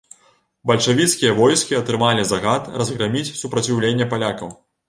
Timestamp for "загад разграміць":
2.31-3.25